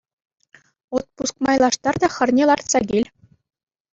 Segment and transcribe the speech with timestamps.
[0.97, 3.05] Отпуск майлаштар та хӗрне лартса кил.